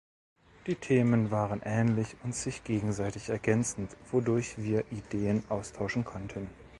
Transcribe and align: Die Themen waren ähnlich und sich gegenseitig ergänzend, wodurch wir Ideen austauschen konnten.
Die 0.65 0.73
Themen 0.73 1.29
waren 1.29 1.61
ähnlich 1.63 2.15
und 2.23 2.33
sich 2.33 2.63
gegenseitig 2.63 3.29
ergänzend, 3.29 3.95
wodurch 4.11 4.57
wir 4.57 4.91
Ideen 4.91 5.43
austauschen 5.47 6.05
konnten. 6.05 6.49